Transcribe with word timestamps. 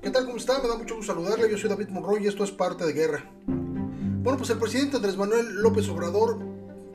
¿Qué 0.00 0.10
tal? 0.10 0.24
¿Cómo 0.24 0.36
está? 0.36 0.60
Me 0.60 0.68
da 0.68 0.76
mucho 0.76 0.96
gusto 0.96 1.12
saludarle. 1.12 1.50
Yo 1.50 1.58
soy 1.58 1.68
David 1.68 1.88
Monroy 1.88 2.24
y 2.24 2.26
esto 2.26 2.44
es 2.44 2.50
parte 2.50 2.84
de 2.84 2.92
guerra. 2.92 3.24
Bueno, 3.46 4.38
pues 4.38 4.50
el 4.50 4.58
presidente 4.58 4.96
Andrés 4.96 5.16
Manuel 5.16 5.56
López 5.62 5.88
Obrador 5.88 6.38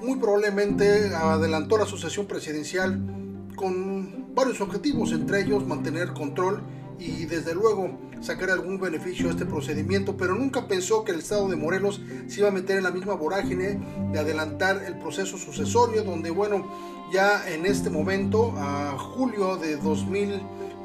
muy 0.00 0.18
probablemente 0.18 1.14
adelantó 1.14 1.76
la 1.78 1.86
sucesión 1.86 2.26
presidencial 2.26 3.00
con 3.56 4.34
varios 4.34 4.60
objetivos, 4.60 5.12
entre 5.12 5.42
ellos 5.42 5.66
mantener 5.66 6.12
control 6.12 6.62
y 6.98 7.26
desde 7.26 7.54
luego 7.54 7.98
sacar 8.20 8.50
algún 8.50 8.80
beneficio 8.80 9.28
a 9.28 9.30
este 9.30 9.46
procedimiento, 9.46 10.16
pero 10.16 10.34
nunca 10.34 10.66
pensó 10.66 11.04
que 11.04 11.12
el 11.12 11.18
estado 11.18 11.48
de 11.48 11.56
Morelos 11.56 12.00
se 12.26 12.40
iba 12.40 12.48
a 12.48 12.52
meter 12.52 12.78
en 12.78 12.84
la 12.84 12.90
misma 12.90 13.14
vorágine 13.14 13.80
de 14.12 14.18
adelantar 14.18 14.82
el 14.84 14.98
proceso 14.98 15.38
sucesorio, 15.38 16.02
donde 16.02 16.30
bueno, 16.30 16.66
ya 17.12 17.48
en 17.48 17.66
este 17.66 17.90
momento, 17.90 18.52
a 18.56 18.96
julio 18.98 19.56
de 19.56 19.76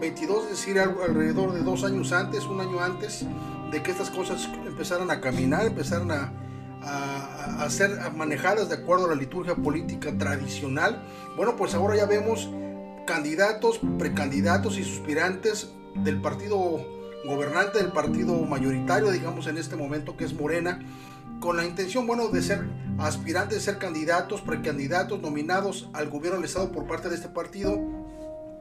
2022, 0.04 0.44
es 0.44 0.50
decir, 0.50 0.80
alrededor 0.80 1.54
de 1.54 1.62
dos 1.62 1.84
años 1.86 2.12
antes, 2.12 2.46
un 2.46 2.60
año 2.60 2.82
antes 2.82 3.26
de 3.72 3.82
que 3.82 3.92
estas 3.92 4.10
cosas 4.10 4.50
empezaran 4.66 5.10
a 5.10 5.22
caminar, 5.22 5.66
empezaran 5.66 6.12
a, 6.12 6.34
a, 6.82 7.64
a, 7.64 7.70
ser 7.70 7.98
manejadas 8.14 8.68
de 8.68 8.76
acuerdo 8.76 9.06
a 9.06 9.10
la 9.10 9.16
liturgia 9.16 9.56
política 9.56 10.16
tradicional, 10.18 11.02
bueno, 11.38 11.56
pues 11.56 11.74
ahora 11.74 11.96
ya 11.96 12.06
vemos 12.06 12.50
candidatos, 13.08 13.80
precandidatos 13.98 14.78
y 14.78 14.84
suspirantes 14.84 15.72
del 15.96 16.22
partido 16.22 16.86
gobernante, 17.26 17.78
del 17.78 17.94
partido 17.94 18.34
mayoritario, 18.42 19.10
digamos 19.10 19.48
en 19.48 19.58
este 19.58 19.78
momento 19.78 20.18
que 20.18 20.26
es 20.26 20.34
Morena, 20.34 20.80
con 21.40 21.56
la 21.56 21.66
intención, 21.66 22.06
bueno, 22.08 22.28
de 22.28 22.42
ser 22.42 22.68
aspirantes, 23.00 23.60
de 23.60 23.64
ser 23.64 23.78
candidatos, 23.78 24.42
precandidatos, 24.42 25.22
nominados 25.22 25.90
al 25.94 26.10
gobierno 26.10 26.38
del 26.38 26.46
Estado 26.46 26.72
por 26.74 26.88
parte 26.88 27.08
de 27.08 27.16
este 27.16 27.30
partido 27.30 27.80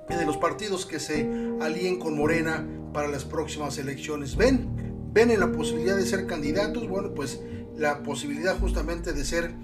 de 0.09 0.27
los 0.27 0.37
partidos 0.37 0.87
que 0.87 1.01
se 1.01 1.29
alíen 1.61 1.99
con 1.99 2.17
Morena 2.17 2.67
para 2.93 3.09
las 3.09 3.25
próximas 3.25 3.79
elecciones. 3.79 4.37
¿Ven? 4.37 5.11
¿Ven 5.13 5.31
en 5.31 5.41
la 5.41 5.53
posibilidad 5.53 5.97
de 5.97 6.07
ser 6.07 6.27
candidatos? 6.27 6.89
Bueno, 6.89 7.15
pues 7.15 7.41
la 7.77 8.03
posibilidad 8.03 8.59
justamente 8.59 9.13
de 9.13 9.25
ser 9.25 9.55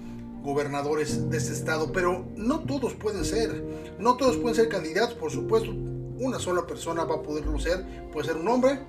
gobernadores 0.43 1.29
de 1.29 1.37
este 1.37 1.53
estado, 1.53 1.91
pero 1.91 2.25
no 2.35 2.61
todos 2.61 2.93
pueden 2.95 3.25
ser, 3.25 3.63
no 3.99 4.15
todos 4.15 4.37
pueden 4.37 4.55
ser 4.55 4.69
candidatos, 4.69 5.15
por 5.15 5.31
supuesto, 5.31 5.71
una 6.19 6.39
sola 6.39 6.67
persona 6.67 7.03
va 7.05 7.15
a 7.15 7.21
poderlo 7.21 7.59
ser. 7.59 8.09
Puede 8.11 8.27
ser 8.27 8.37
un 8.37 8.47
hombre 8.47 8.79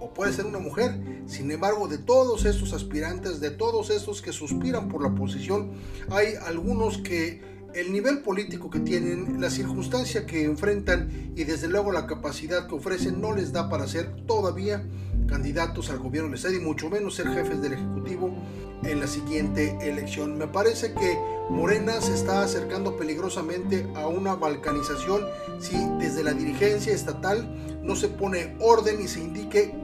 o 0.00 0.12
puede 0.12 0.32
ser 0.32 0.46
una 0.46 0.58
mujer. 0.58 1.22
Sin 1.26 1.50
embargo, 1.50 1.86
de 1.86 1.98
todos 1.98 2.44
estos 2.44 2.72
aspirantes, 2.72 3.40
de 3.40 3.50
todos 3.50 3.90
estos 3.90 4.22
que 4.22 4.32
suspiran 4.32 4.88
por 4.88 5.02
la 5.02 5.14
posición, 5.14 5.72
hay 6.10 6.34
algunos 6.46 6.98
que 6.98 7.42
el 7.74 7.92
nivel 7.92 8.20
político 8.20 8.70
que 8.70 8.80
tienen, 8.80 9.40
la 9.40 9.50
circunstancia 9.50 10.26
que 10.26 10.44
enfrentan 10.44 11.32
y 11.36 11.44
desde 11.44 11.68
luego 11.68 11.92
la 11.92 12.06
capacidad 12.06 12.66
que 12.66 12.74
ofrecen 12.74 13.20
no 13.20 13.34
les 13.34 13.52
da 13.52 13.68
para 13.68 13.86
ser 13.86 14.14
todavía 14.26 14.84
candidatos 15.26 15.90
al 15.90 15.98
gobierno 15.98 16.30
del 16.30 16.36
Estado 16.36 16.54
y 16.54 16.60
mucho 16.60 16.88
menos 16.88 17.14
ser 17.14 17.28
jefes 17.28 17.60
del 17.60 17.74
Ejecutivo 17.74 18.34
en 18.82 19.00
la 19.00 19.06
siguiente 19.06 19.76
elección. 19.82 20.38
Me 20.38 20.48
parece 20.48 20.94
que 20.94 21.18
Morena 21.50 22.00
se 22.00 22.14
está 22.14 22.42
acercando 22.42 22.96
peligrosamente 22.96 23.86
a 23.94 24.06
una 24.06 24.34
balcanización 24.34 25.26
si 25.58 25.76
desde 25.98 26.22
la 26.22 26.32
dirigencia 26.32 26.94
estatal 26.94 27.48
no 27.82 27.96
se 27.96 28.08
pone 28.08 28.56
orden 28.60 29.00
y 29.00 29.08
se 29.08 29.20
indique 29.20 29.74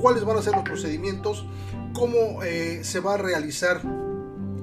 cuáles 0.00 0.24
van 0.24 0.38
a 0.38 0.42
ser 0.42 0.54
los 0.54 0.64
procedimientos, 0.64 1.46
cómo 1.92 2.42
eh, 2.42 2.80
se 2.82 3.00
va 3.00 3.14
a 3.14 3.16
realizar 3.18 3.82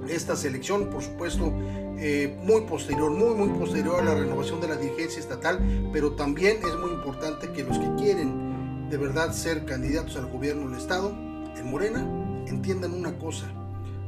esta 0.09 0.35
selección, 0.35 0.89
por 0.89 1.01
supuesto, 1.01 1.53
eh, 1.97 2.37
muy 2.43 2.61
posterior, 2.61 3.11
muy, 3.11 3.35
muy 3.35 3.57
posterior 3.57 3.99
a 3.99 4.03
la 4.03 4.15
renovación 4.15 4.61
de 4.61 4.67
la 4.67 4.75
dirigencia 4.75 5.19
estatal, 5.19 5.89
pero 5.91 6.13
también 6.13 6.57
es 6.57 6.75
muy 6.79 6.91
importante 6.91 7.51
que 7.51 7.63
los 7.63 7.77
que 7.77 7.87
quieren 7.97 8.89
de 8.89 8.97
verdad 8.97 9.33
ser 9.33 9.65
candidatos 9.65 10.15
al 10.17 10.27
gobierno 10.27 10.69
del 10.69 10.79
Estado, 10.79 11.09
en 11.09 11.71
Morena, 11.71 12.05
entiendan 12.47 12.93
una 12.93 13.17
cosa 13.17 13.51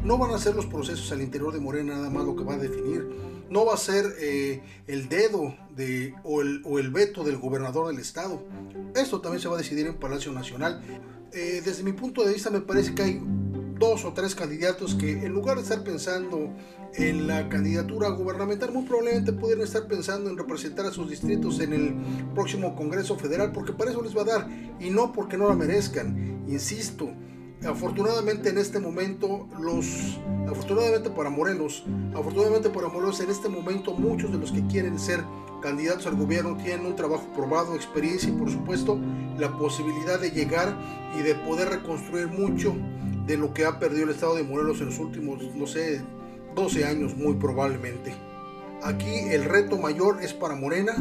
no 0.03 0.17
van 0.17 0.31
a 0.31 0.39
ser 0.39 0.55
los 0.55 0.65
procesos 0.65 1.11
al 1.11 1.21
interior 1.21 1.53
de 1.53 1.59
Morena 1.59 1.95
nada 1.95 2.09
más 2.09 2.25
lo 2.25 2.35
que 2.35 2.43
va 2.43 2.53
a 2.53 2.57
definir. 2.57 3.07
No 3.49 3.65
va 3.65 3.73
a 3.73 3.77
ser 3.77 4.05
eh, 4.19 4.61
el 4.87 5.07
dedo 5.09 5.55
de, 5.75 6.13
o, 6.23 6.41
el, 6.41 6.89
veto 6.91 7.23
del 7.23 7.37
gobernador 7.37 7.87
del 7.87 7.99
estado. 7.99 8.43
Esto 8.95 9.21
también 9.21 9.41
se 9.41 9.47
va 9.47 9.55
a 9.55 9.57
decidir 9.57 9.87
en 9.87 9.95
Palacio 9.95 10.31
Nacional. 10.31 10.81
Eh, 11.31 11.61
desde 11.63 11.83
mi 11.83 11.93
punto 11.93 12.23
de 12.23 12.33
vista 12.33 12.49
me 12.49 12.61
parece 12.61 12.93
que 12.93 13.03
hay 13.03 13.21
dos 13.79 14.05
o 14.05 14.13
tres 14.13 14.35
candidatos 14.35 14.95
que 14.95 15.11
en 15.11 15.33
lugar 15.33 15.57
de 15.57 15.63
estar 15.63 15.83
pensando 15.83 16.53
en 16.93 17.27
la 17.27 17.49
candidatura 17.49 18.09
gubernamental, 18.09 18.71
muy 18.71 18.83
probablemente 18.83 19.33
pudieran 19.33 19.63
estar 19.63 19.87
pensando 19.87 20.29
en 20.29 20.37
representar 20.37 20.85
a 20.85 20.91
sus 20.91 21.09
distritos 21.09 21.59
en 21.59 21.73
el 21.73 21.95
próximo 22.33 22.75
Congreso 22.75 23.17
Federal, 23.17 23.51
porque 23.51 23.73
para 23.73 23.91
eso 23.91 24.01
les 24.01 24.15
va 24.15 24.21
a 24.21 24.25
dar, 24.25 24.47
y 24.79 24.89
no 24.89 25.11
porque 25.11 25.37
no 25.37 25.47
la 25.47 25.55
merezcan. 25.55 26.45
Insisto, 26.47 27.09
afortunadamente 27.65 28.49
en 28.49 28.57
este 28.57 28.79
momento 28.79 29.47
los 29.59 30.19
afortunadamente 30.47 31.09
para 31.09 31.29
Morelos 31.29 31.83
afortunadamente 32.13 32.69
para 32.69 32.87
Morelos 32.87 33.19
en 33.19 33.31
este 33.31 33.49
momento 33.49 33.93
muchos 33.93 34.31
de 34.31 34.37
los 34.37 34.51
que 34.51 34.65
quieren 34.67 34.99
ser 34.99 35.23
candidatos 35.61 36.05
al 36.05 36.15
gobierno 36.15 36.55
tienen 36.57 36.85
un 36.85 36.95
trabajo 36.95 37.25
probado 37.35 37.73
experiencia 37.73 38.29
y 38.29 38.33
por 38.33 38.51
supuesto 38.51 38.99
la 39.39 39.57
posibilidad 39.57 40.19
de 40.19 40.29
llegar 40.29 40.77
y 41.17 41.23
de 41.23 41.33
poder 41.33 41.69
reconstruir 41.69 42.27
mucho 42.27 42.75
de 43.27 43.37
lo 43.37 43.53
que 43.53 43.65
ha 43.65 43.79
perdido 43.79 44.05
el 44.05 44.11
estado 44.11 44.35
de 44.35 44.43
Morelos 44.43 44.79
en 44.79 44.87
los 44.87 44.99
últimos 44.99 45.43
no 45.55 45.67
sé 45.67 46.01
12 46.55 46.85
años 46.85 47.15
muy 47.15 47.35
probablemente 47.35 48.13
aquí 48.81 49.13
el 49.29 49.43
reto 49.43 49.77
mayor 49.77 50.23
es 50.23 50.33
para 50.33 50.55
Morena 50.55 50.95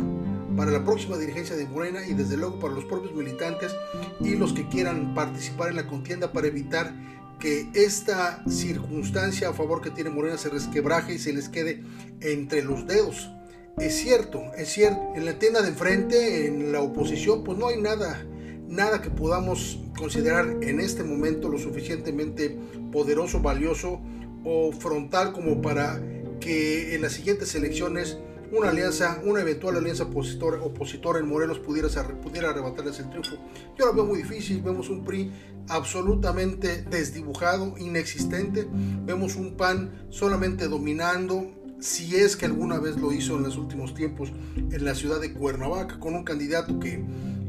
para 0.56 0.70
la 0.70 0.84
próxima 0.84 1.16
dirigencia 1.18 1.54
de 1.54 1.66
Morena 1.66 2.06
y 2.06 2.14
desde 2.14 2.36
luego 2.36 2.58
para 2.58 2.74
los 2.74 2.84
propios 2.86 3.14
militantes 3.14 3.74
y 4.20 4.36
los 4.36 4.52
que 4.52 4.68
quieran 4.68 5.14
participar 5.14 5.68
en 5.70 5.76
la 5.76 5.86
contienda 5.86 6.32
para 6.32 6.46
evitar 6.46 6.92
que 7.38 7.68
esta 7.74 8.42
circunstancia 8.48 9.50
a 9.50 9.52
favor 9.52 9.82
que 9.82 9.90
tiene 9.90 10.10
Morena 10.10 10.38
se 10.38 10.48
resquebraje 10.48 11.14
y 11.14 11.18
se 11.18 11.32
les 11.32 11.48
quede 11.48 11.82
entre 12.20 12.62
los 12.62 12.86
dedos. 12.86 13.30
Es 13.78 13.94
cierto, 13.94 14.42
es 14.56 14.68
cierto, 14.68 15.12
en 15.14 15.26
la 15.26 15.38
tienda 15.38 15.60
de 15.60 15.68
enfrente, 15.68 16.46
en 16.46 16.72
la 16.72 16.80
oposición, 16.80 17.44
pues 17.44 17.58
no 17.58 17.68
hay 17.68 17.80
nada, 17.80 18.24
nada 18.68 19.00
que 19.00 19.10
podamos 19.10 19.78
considerar 19.98 20.58
en 20.62 20.80
este 20.80 21.02
momento 21.04 21.48
lo 21.48 21.58
suficientemente 21.58 22.58
poderoso, 22.92 23.40
valioso 23.40 24.00
o 24.44 24.72
frontal 24.72 25.32
como 25.32 25.60
para 25.62 26.00
que 26.40 26.94
en 26.94 27.02
las 27.02 27.12
siguientes 27.12 27.54
elecciones 27.54 28.18
una 28.52 28.68
alianza, 28.70 29.20
una 29.24 29.40
eventual 29.40 29.76
alianza 29.76 30.04
opositora, 30.04 30.62
opositora 30.62 31.18
en 31.18 31.26
Morelos 31.26 31.58
pudiera, 31.58 31.88
pudiera 32.22 32.50
arrebatarles 32.50 32.98
el 33.00 33.10
triunfo. 33.10 33.36
Yo 33.76 33.86
lo 33.86 33.92
veo 33.92 34.04
muy 34.04 34.18
difícil, 34.18 34.62
vemos 34.62 34.88
un 34.88 35.04
PRI 35.04 35.32
absolutamente 35.68 36.82
desdibujado, 36.82 37.76
inexistente, 37.78 38.68
vemos 39.04 39.34
un 39.34 39.56
PAN 39.56 40.06
solamente 40.10 40.68
dominando, 40.68 41.55
si 41.80 42.16
es 42.16 42.36
que 42.36 42.46
alguna 42.46 42.78
vez 42.78 42.96
lo 42.96 43.12
hizo 43.12 43.36
en 43.36 43.42
los 43.42 43.56
últimos 43.56 43.94
tiempos 43.94 44.32
en 44.56 44.84
la 44.84 44.94
ciudad 44.94 45.20
de 45.20 45.32
Cuernavaca, 45.32 45.98
con 45.98 46.14
un 46.14 46.24
candidato 46.24 46.78
que 46.80 47.02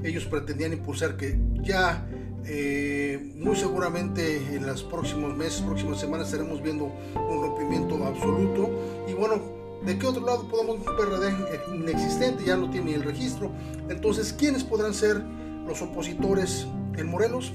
ellos 0.04 0.26
pretendían 0.26 0.74
impulsar, 0.74 1.18
que 1.18 1.40
ya 1.62 2.08
eh, 2.46 3.34
muy 3.36 3.56
seguramente 3.56 4.56
en 4.56 4.66
los 4.66 4.84
próximos 4.84 5.36
meses, 5.36 5.62
próximas 5.62 6.00
semanas 6.00 6.28
estaremos 6.28 6.62
viendo 6.62 6.86
un 6.86 7.42
rompimiento 7.42 8.04
absoluto. 8.06 8.70
Y 9.10 9.14
bueno, 9.14 9.58
¿De 9.86 9.98
qué 9.98 10.08
otro 10.08 10.26
lado 10.26 10.48
podemos 10.50 10.78
un 10.78 10.84
PRD 10.84 11.34
inexistente? 11.74 12.44
Ya 12.46 12.58
no 12.58 12.70
tiene 12.70 12.96
el 12.96 13.04
registro. 13.04 13.52
Entonces, 13.90 14.34
¿quiénes 14.34 14.64
podrán 14.64 14.94
ser 14.94 15.24
los 15.66 15.82
opositores 15.82 16.68
en 16.98 17.08
Morelos? 17.08 17.54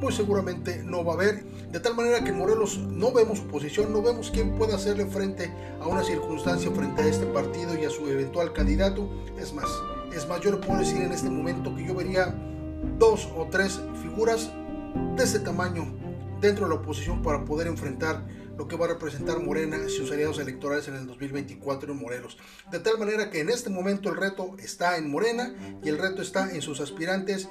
Muy 0.00 0.12
seguramente 0.12 0.82
no 0.82 1.04
va 1.04 1.12
a 1.12 1.16
haber. 1.16 1.44
De 1.70 1.80
tal 1.80 1.94
manera 1.94 2.22
que 2.22 2.32
Morelos 2.32 2.78
no 2.78 3.12
vemos 3.12 3.40
oposición, 3.40 3.92
no 3.92 4.02
vemos 4.02 4.30
quién 4.30 4.56
pueda 4.56 4.76
hacerle 4.76 5.06
frente 5.06 5.52
a 5.80 5.86
una 5.86 6.04
circunstancia 6.04 6.70
frente 6.70 7.02
a 7.02 7.06
este 7.06 7.26
partido 7.26 7.78
y 7.78 7.84
a 7.84 7.90
su 7.90 8.08
eventual 8.08 8.52
candidato. 8.52 9.08
Es 9.38 9.52
más, 9.52 9.68
es 10.14 10.28
más, 10.28 10.40
yo 10.40 10.52
le 10.52 10.58
puedo 10.58 10.80
decir 10.80 11.02
en 11.02 11.12
este 11.12 11.30
momento 11.30 11.74
que 11.74 11.86
yo 11.86 11.94
vería 11.94 12.34
dos 12.98 13.28
o 13.36 13.46
tres 13.50 13.80
figuras 14.02 14.50
de 15.16 15.24
ese 15.24 15.40
tamaño 15.40 15.94
dentro 16.40 16.66
de 16.66 16.74
la 16.74 16.80
oposición 16.80 17.22
para 17.22 17.44
poder 17.44 17.66
enfrentar 17.66 18.24
lo 18.56 18.68
que 18.68 18.76
va 18.76 18.86
a 18.86 18.88
representar 18.88 19.40
Morena 19.40 19.78
y 19.84 19.90
sus 19.90 20.10
aliados 20.12 20.38
electorales 20.38 20.86
en 20.88 20.94
el 20.94 21.06
2024 21.06 21.92
en 21.92 21.98
Morelos. 21.98 22.38
De 22.70 22.78
tal 22.78 22.98
manera 22.98 23.30
que 23.30 23.40
en 23.40 23.50
este 23.50 23.70
momento 23.70 24.10
el 24.10 24.16
reto 24.16 24.54
está 24.58 24.96
en 24.96 25.10
Morena 25.10 25.54
y 25.82 25.88
el 25.88 25.98
reto 25.98 26.22
está 26.22 26.52
en 26.52 26.62
sus 26.62 26.80
aspirantes 26.80 27.48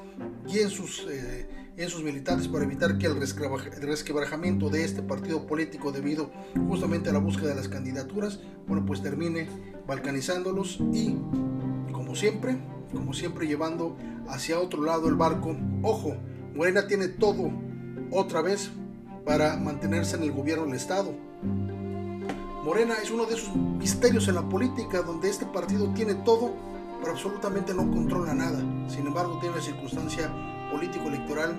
y 0.48 0.60
en 0.60 0.70
sus, 0.70 1.06
eh, 1.10 1.48
en 1.76 1.90
sus 1.90 2.04
militantes 2.04 2.48
para 2.48 2.66
evitar 2.66 2.98
que 2.98 3.08
el 3.08 3.16
resquebrajamiento 3.18 4.70
de 4.70 4.84
este 4.84 5.02
partido 5.02 5.48
político 5.48 5.92
debido 5.92 6.32
justamente 6.68 7.10
a 7.10 7.14
la 7.14 7.20
búsqueda 7.20 7.50
de 7.50 7.56
las 7.56 7.68
candidaturas, 7.68 8.40
bueno, 8.68 8.86
pues 8.86 9.02
termine 9.02 9.48
balcanizándolos 9.88 10.80
y 10.94 11.16
como 11.92 12.16
siempre, 12.16 12.58
como 12.92 13.14
siempre 13.14 13.48
llevando 13.48 13.98
hacia 14.28 14.60
otro 14.60 14.84
lado 14.84 15.08
el 15.08 15.16
barco. 15.16 15.56
Ojo, 15.82 16.16
Morena 16.56 16.88
tiene 16.88 17.08
todo 17.08 17.52
otra 18.12 18.42
vez 18.42 18.70
para 19.26 19.58
mantenerse 19.58 20.16
en 20.16 20.24
el 20.24 20.32
gobierno 20.32 20.66
del 20.66 20.76
Estado. 20.76 21.12
Morena 22.64 22.96
es 23.02 23.12
uno 23.12 23.26
de 23.26 23.36
esos 23.36 23.54
misterios 23.56 24.28
en 24.28 24.36
la 24.36 24.48
política 24.48 25.02
donde 25.02 25.30
este 25.30 25.46
partido 25.46 25.94
tiene 25.94 26.16
todo, 26.16 26.54
pero 27.02 27.14
absolutamente 27.14 27.74
no 27.74 27.90
controla 27.92 28.34
nada. 28.34 28.60
Sin 28.88 29.06
embargo, 29.08 29.38
tiene 29.40 29.56
una 29.56 29.64
circunstancia 29.64 30.32
político 30.74 31.08
electoral 31.08 31.56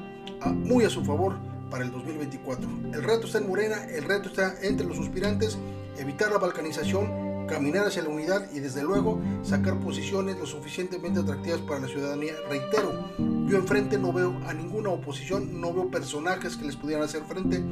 muy 0.53 0.85
a 0.85 0.91
su 0.91 1.05
favor 1.05 1.37
para 1.71 1.85
el 1.85 1.93
2024. 1.93 2.69
El 2.93 3.03
reto 3.03 3.27
está 3.27 3.39
en 3.39 3.49
Morena, 3.49 3.85
el 3.85 4.05
reto 4.05 4.29
está 4.29 4.55
entre 4.63 4.87
los 4.87 4.99
aspirantes, 4.99 5.57
evitar 5.99 6.33
la 6.33 6.39
balcanización, 6.39 7.47
caminar 7.47 7.87
hacia 7.87 8.03
la 8.03 8.09
unidad 8.09 8.51
y 8.53 8.59
desde 8.59 8.83
luego 8.83 9.21
sacar 9.43 9.79
posiciones 9.79 10.37
lo 10.39 10.47
suficientemente 10.47 11.21
atractivas 11.21 11.61
para 11.61 11.81
la 11.81 11.89
ciudadanía. 11.89 12.35
Reitero, 12.49 12.93
yo 13.19 13.57
enfrente 13.57 13.99
no 13.99 14.13
veo 14.13 14.37
a 14.47 14.53
ninguna 14.53 14.91
oposición, 14.91 15.61
no 15.61 15.73
veo 15.73 15.91
personajes 15.91 16.57
que 16.57 16.65
les 16.65 16.77
pudieran 16.77 17.05
hacer 17.05 17.23
frente. 17.23 17.63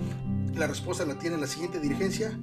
La 0.55 0.69
respuesta 0.69 1.05
la 1.05 1.19
tiene 1.19 1.39
la 1.39 1.47
siguiente 1.47 1.81
dirigencia 1.81 2.39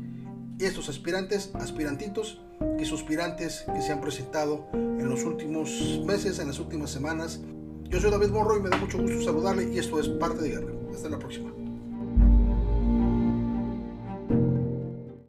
estos 0.59 0.89
aspirantes, 0.89 1.51
aspirantitos 1.53 2.41
y 2.77 2.85
suspirantes 2.85 3.65
que 3.73 3.81
se 3.81 3.93
han 3.93 4.01
presentado 4.01 4.67
en 4.73 5.07
los 5.07 5.23
últimos 5.23 5.69
meses, 6.05 6.39
en 6.39 6.47
las 6.47 6.59
últimas 6.59 6.89
semanas. 6.91 7.39
Yo 7.89 7.99
soy 7.99 8.11
David 8.11 8.29
Morro 8.29 8.55
y 8.55 8.61
me 8.61 8.69
da 8.69 8.77
mucho 8.77 8.99
gusto 8.99 9.19
saludarle 9.23 9.73
y 9.73 9.79
esto 9.79 9.99
es 9.99 10.07
Parte 10.07 10.43
de 10.43 10.49
Guerra. 10.49 10.71
Hasta 10.93 11.09
la 11.09 11.17
próxima. 11.17 11.51